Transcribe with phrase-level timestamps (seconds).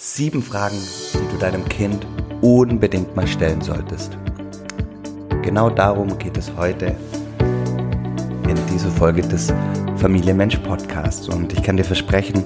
[0.00, 0.78] Sieben Fragen,
[1.12, 2.06] die du deinem Kind
[2.40, 4.16] unbedingt mal stellen solltest.
[5.42, 6.94] Genau darum geht es heute
[8.48, 9.52] in dieser Folge des
[9.96, 11.28] Familienmensch Podcasts.
[11.28, 12.44] Und ich kann dir versprechen,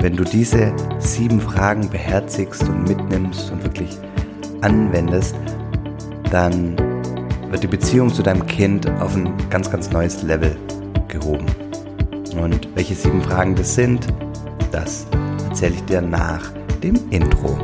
[0.00, 3.96] wenn du diese sieben Fragen beherzigst und mitnimmst und wirklich
[4.60, 5.36] anwendest,
[6.30, 6.76] dann
[7.50, 10.54] wird die Beziehung zu deinem Kind auf ein ganz, ganz neues Level
[11.08, 11.46] gehoben.
[12.38, 14.06] Und welche sieben Fragen das sind,
[14.70, 15.06] das
[15.48, 16.52] erzähle ich dir nach
[16.84, 17.56] dem Intro.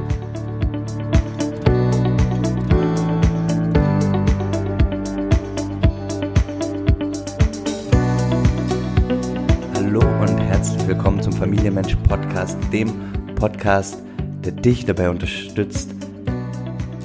[9.75, 12.91] Hallo und herzlich willkommen zum Familienmensch Podcast, dem
[13.35, 13.99] Podcast,
[14.43, 15.91] der dich dabei unterstützt,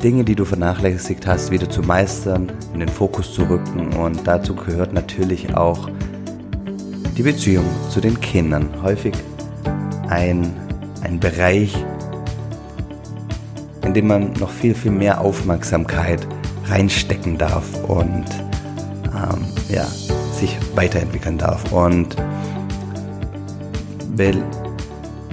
[0.01, 3.91] Dinge, die du vernachlässigt hast, wieder zu meistern, in den Fokus zu rücken.
[3.91, 5.89] Und dazu gehört natürlich auch
[7.17, 8.69] die Beziehung zu den Kindern.
[8.81, 9.13] Häufig
[10.07, 10.53] ein,
[11.01, 11.75] ein Bereich,
[13.85, 16.27] in dem man noch viel, viel mehr Aufmerksamkeit
[16.65, 18.25] reinstecken darf und
[19.13, 21.71] ähm, ja, sich weiterentwickeln darf.
[21.71, 22.15] Und
[24.15, 24.43] wenn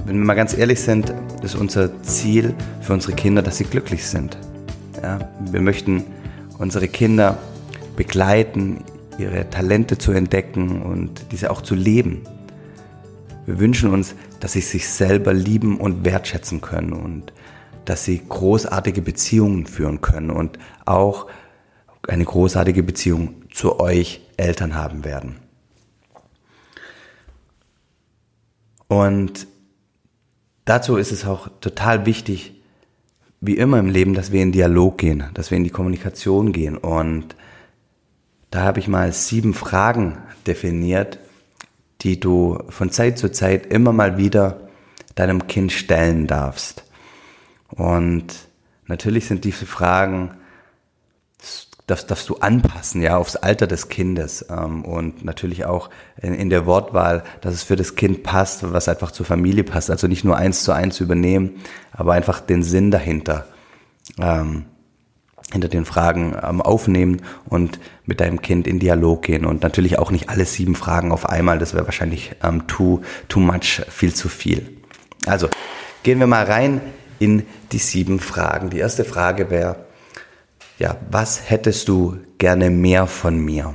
[0.05, 4.37] wir mal ganz ehrlich sind, ist unser Ziel für unsere Kinder, dass sie glücklich sind.
[5.01, 5.19] Ja,
[5.51, 6.03] wir möchten
[6.59, 7.37] unsere Kinder
[7.95, 8.83] begleiten,
[9.17, 12.23] ihre Talente zu entdecken und diese auch zu leben.
[13.45, 17.33] Wir wünschen uns, dass sie sich selber lieben und wertschätzen können und
[17.85, 21.27] dass sie großartige Beziehungen führen können und auch
[22.07, 25.37] eine großartige Beziehung zu euch Eltern haben werden.
[28.87, 29.47] Und
[30.65, 32.61] dazu ist es auch total wichtig,
[33.41, 36.77] wie immer im Leben, dass wir in Dialog gehen, dass wir in die Kommunikation gehen.
[36.77, 37.35] Und
[38.51, 41.19] da habe ich mal sieben Fragen definiert,
[42.01, 44.69] die du von Zeit zu Zeit immer mal wieder
[45.15, 46.83] deinem Kind stellen darfst.
[47.75, 48.25] Und
[48.87, 50.31] natürlich sind diese Fragen,
[51.87, 55.89] das darfst du anpassen, ja, aufs Alter des Kindes ähm, und natürlich auch
[56.21, 59.89] in, in, der Wortwahl, dass es für das Kind passt, was einfach zur Familie passt.
[59.91, 63.47] Also nicht nur eins zu eins übernehmen, aber einfach den Sinn dahinter,
[64.17, 64.65] ähm,
[65.51, 70.09] hinter den Fragen ähm, aufnehmen und mit deinem Kind in Dialog gehen und natürlich auch
[70.09, 71.59] nicht alle sieben Fragen auf einmal.
[71.59, 74.77] Das wäre wahrscheinlich ähm, too too much, viel zu viel.
[75.25, 75.49] Also
[76.03, 76.79] gehen wir mal rein
[77.23, 78.69] in die sieben Fragen.
[78.69, 79.85] Die erste Frage wäre,
[80.77, 83.73] ja, was hättest du gerne mehr von mir?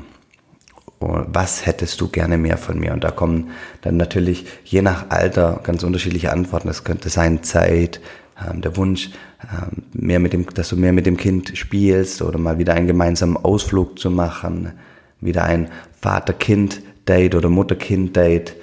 [1.01, 2.93] Was hättest du gerne mehr von mir?
[2.93, 3.51] Und da kommen
[3.81, 6.69] dann natürlich je nach Alter ganz unterschiedliche Antworten.
[6.69, 8.01] Das könnte sein Zeit,
[8.45, 9.11] ähm, der Wunsch,
[9.43, 12.89] ähm, mehr mit dem, dass du mehr mit dem Kind spielst oder mal wieder einen
[12.89, 14.73] gemeinsamen Ausflug zu machen,
[15.21, 15.71] wieder ein
[16.01, 18.57] Vater-Kind-Date oder Mutter-Kind-Date.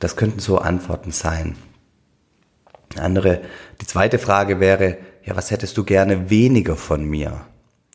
[0.00, 1.54] Das könnten so Antworten sein.
[2.96, 3.40] Andere,
[3.80, 7.42] die zweite Frage wäre, ja, was hättest du gerne weniger von mir?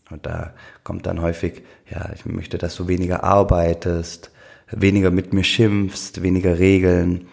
[0.09, 4.31] Und da kommt dann häufig, ja, ich möchte, dass du weniger arbeitest,
[4.71, 7.27] weniger mit mir schimpfst, weniger Regeln.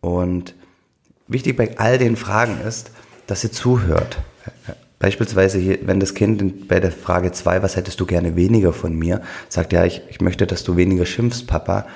[0.00, 0.54] Und
[1.26, 2.90] wichtig bei all den Fragen ist,
[3.26, 4.18] dass ihr zuhört.
[4.98, 8.94] Beispielsweise, hier, wenn das Kind bei der Frage zwei, was hättest du gerne weniger von
[8.94, 11.86] mir, sagt, ja, ich, ich möchte, dass du weniger schimpfst, Papa,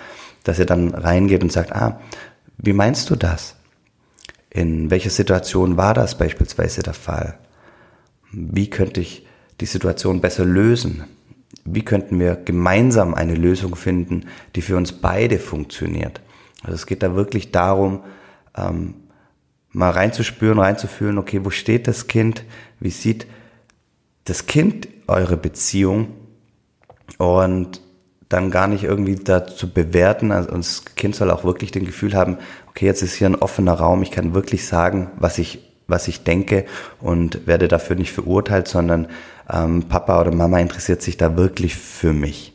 [0.44, 2.00] dass ihr dann reingeht und sagt, ah,
[2.58, 3.54] wie meinst du das?
[4.50, 7.38] In welcher Situation war das beispielsweise der Fall?
[8.32, 9.26] Wie könnte ich
[9.60, 11.04] die Situation besser lösen?
[11.64, 16.20] Wie könnten wir gemeinsam eine Lösung finden, die für uns beide funktioniert?
[16.62, 18.02] Also es geht da wirklich darum,
[18.56, 18.94] ähm,
[19.70, 22.44] mal reinzuspüren, reinzufühlen, okay, wo steht das Kind?
[22.80, 23.26] Wie sieht
[24.24, 26.08] das Kind eure Beziehung?
[27.18, 27.80] Und
[28.30, 30.32] dann gar nicht irgendwie dazu bewerten.
[30.32, 33.74] Also das Kind soll auch wirklich den Gefühl haben, okay, jetzt ist hier ein offener
[33.74, 35.58] Raum, ich kann wirklich sagen, was ich,
[35.88, 36.64] was ich denke
[37.00, 39.08] und werde dafür nicht verurteilt, sondern
[39.52, 42.54] ähm, Papa oder Mama interessiert sich da wirklich für mich.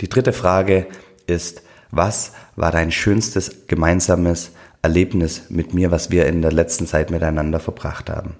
[0.00, 0.86] Die dritte Frage
[1.26, 7.10] ist, was war dein schönstes gemeinsames Erlebnis mit mir, was wir in der letzten Zeit
[7.10, 8.36] miteinander verbracht haben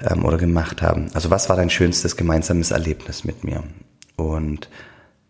[0.00, 1.10] ähm, oder gemacht haben?
[1.12, 3.62] Also was war dein schönstes gemeinsames Erlebnis mit mir?
[4.16, 4.68] Und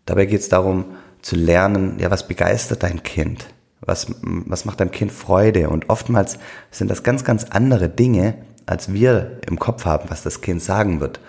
[0.06, 0.84] dabei geht es darum
[1.22, 3.46] zu lernen, ja, was begeistert dein Kind?
[3.80, 5.68] Was, was macht deinem Kind Freude?
[5.68, 6.38] Und oftmals
[6.70, 8.34] sind das ganz, ganz andere Dinge,
[8.66, 11.20] als wir im Kopf haben, was das Kind sagen wird.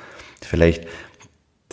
[0.42, 0.86] Vielleicht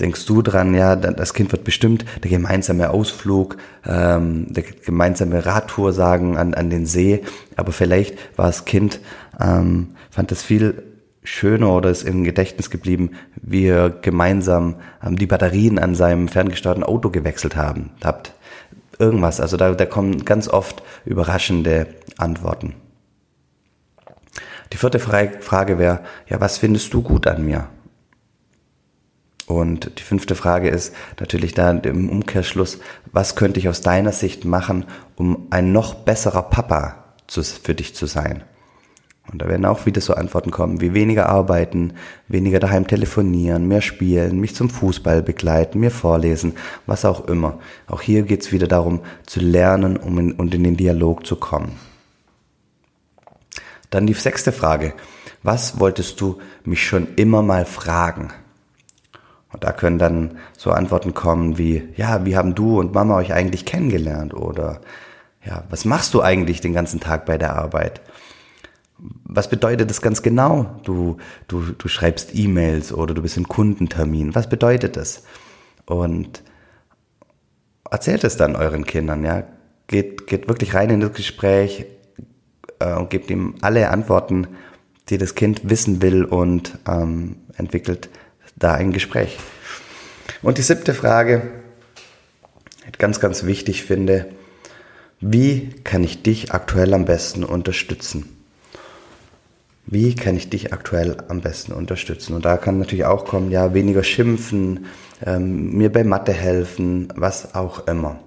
[0.01, 5.93] denkst du dran, ja, das Kind wird bestimmt der gemeinsame Ausflug, ähm, der gemeinsame Radtour
[5.93, 7.23] sagen an, an den See,
[7.57, 9.01] aber vielleicht war das Kind,
[9.41, 10.92] ähm, fand das viel
[11.23, 13.11] schöner oder ist im Gedächtnis geblieben,
[13.41, 18.33] wie ihr gemeinsam ähm, die Batterien an seinem ferngesteuerten Auto gewechselt haben, habt.
[18.99, 21.87] Irgendwas, also da, da kommen ganz oft überraschende
[22.19, 22.75] Antworten.
[24.73, 27.69] Die vierte Frage wäre, ja, was findest du gut an mir?
[29.47, 32.79] Und die fünfte Frage ist natürlich da im Umkehrschluss,
[33.13, 34.87] was könnte ich aus deiner Sicht machen,
[35.17, 38.45] um ein noch besserer Papa zu, für dich zu sein?
[39.31, 41.95] Und da werden auch wieder so Antworten kommen, wie weniger arbeiten,
[42.27, 46.55] weniger daheim telefonieren, mehr spielen, mich zum Fußball begleiten, mir vorlesen,
[46.87, 47.59] was auch immer.
[47.87, 51.37] Auch hier geht es wieder darum, zu lernen um in, und in den Dialog zu
[51.37, 51.79] kommen.
[53.91, 54.95] Dann die sechste Frage.
[55.45, 58.33] Was wolltest du mich schon immer mal fragen?
[59.53, 63.33] Und da können dann so Antworten kommen wie, ja, wie haben du und Mama euch
[63.33, 64.35] eigentlich kennengelernt?
[64.35, 64.81] Oder,
[65.45, 68.01] ja, was machst du eigentlich den ganzen Tag bei der Arbeit?
[69.25, 70.81] Was bedeutet das ganz genau?
[70.85, 71.17] Du,
[71.49, 74.35] du, du schreibst E-Mails oder du bist in Kundentermin.
[74.35, 75.25] Was bedeutet das?
[75.87, 76.43] Und
[77.91, 79.45] erzählt es dann euren Kindern, ja.
[79.89, 81.85] Geht, geht wirklich rein in das Gespräch
[82.79, 84.47] äh, und gebt ihm alle Antworten,
[85.09, 88.09] die das Kind wissen will und ähm, entwickelt
[88.57, 89.39] da ein Gespräch.
[90.41, 91.51] Und die siebte Frage,
[92.99, 94.29] ganz, ganz wichtig finde,
[95.21, 98.42] wie kann ich dich aktuell am besten unterstützen?
[99.87, 102.35] Wie kann ich dich aktuell am besten unterstützen?
[102.35, 104.87] Und da kann natürlich auch kommen, ja, weniger schimpfen,
[105.25, 108.21] ähm, mir bei Mathe helfen, was auch immer.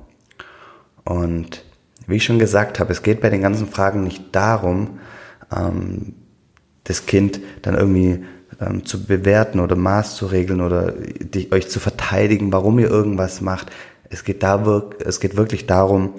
[1.06, 1.64] Und
[2.08, 5.00] wie ich schon gesagt habe, es geht bei den ganzen Fragen nicht darum,
[5.56, 6.14] ähm,
[6.84, 8.24] das Kind dann irgendwie
[8.60, 13.42] ähm, zu bewerten oder Maß zu regeln oder die, euch zu verteidigen, warum ihr irgendwas
[13.42, 13.72] macht.
[14.10, 16.14] Es geht, da, es geht wirklich darum,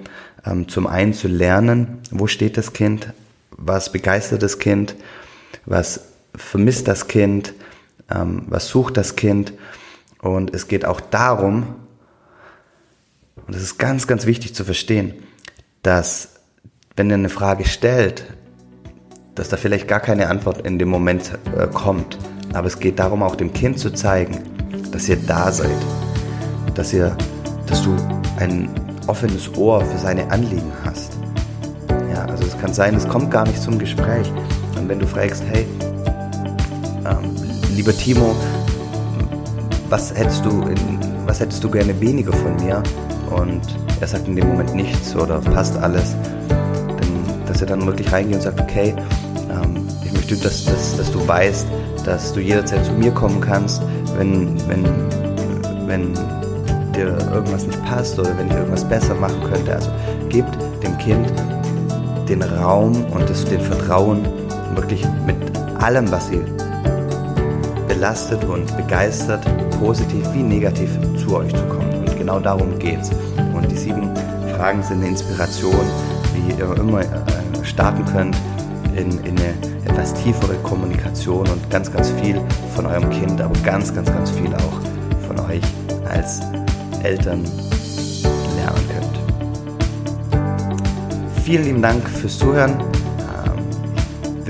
[0.45, 3.13] ähm, zum einen zu lernen, wo steht das Kind,
[3.51, 4.95] was begeistert das Kind,
[5.65, 6.01] was
[6.35, 7.53] vermisst das Kind,
[8.09, 9.53] ähm, was sucht das Kind.
[10.21, 11.75] Und es geht auch darum,
[13.45, 15.13] und das ist ganz, ganz wichtig zu verstehen,
[15.83, 16.37] dass
[16.95, 18.25] wenn ihr eine Frage stellt,
[19.35, 22.17] dass da vielleicht gar keine Antwort in dem Moment äh, kommt.
[22.53, 24.39] Aber es geht darum, auch dem Kind zu zeigen,
[24.91, 25.77] dass ihr da seid,
[26.73, 27.15] dass ihr,
[27.67, 27.95] dass du
[28.39, 28.69] ein
[29.05, 31.13] offenes Ohr für seine Anliegen hast.
[32.11, 34.31] Ja, also es kann sein, es kommt gar nicht zum Gespräch.
[34.79, 35.65] Und wenn du fragst, hey,
[37.05, 37.35] ähm,
[37.75, 38.35] lieber Timo,
[39.89, 40.77] was hättest du in,
[41.25, 42.83] was hättest du gerne weniger von mir?
[43.35, 43.61] Und
[43.99, 46.15] er sagt in dem Moment nichts oder passt alles,
[46.49, 48.95] dann, dass er dann wirklich reingeht und sagt, okay,
[49.49, 51.67] ähm, ich möchte, dass, dass, dass du weißt,
[52.05, 53.81] dass du jederzeit zu mir kommen kannst,
[54.17, 54.85] wenn, wenn,
[55.87, 56.13] wenn
[56.93, 59.75] dir irgendwas nicht passt oder wenn ich irgendwas besser machen könnte.
[59.75, 59.91] Also
[60.29, 61.31] gebt dem Kind
[62.27, 64.25] den Raum und das, den Vertrauen,
[64.75, 65.35] wirklich mit
[65.79, 66.41] allem, was sie
[67.87, 69.45] belastet und begeistert,
[69.79, 71.93] positiv wie negativ zu euch zu kommen.
[71.99, 73.11] Und genau darum geht's.
[73.55, 74.09] Und die sieben
[74.55, 75.85] Fragen sind eine Inspiration,
[76.33, 77.05] wie ihr immer äh,
[77.63, 78.35] starten könnt
[78.95, 79.53] in, in eine
[79.85, 82.41] etwas tiefere Kommunikation und ganz, ganz viel
[82.75, 84.81] von eurem Kind, aber ganz, ganz, ganz viel auch
[85.27, 85.61] von euch
[86.09, 86.41] als
[87.03, 87.43] Eltern
[88.55, 89.19] lernen könnt.
[91.43, 92.96] Vielen lieben Dank fürs Zuhören.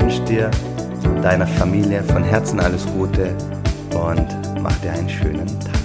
[0.08, 0.52] Wünsche dir
[1.22, 3.36] deiner Familie von Herzen alles Gute
[3.94, 5.77] und mach dir einen schönen Tag.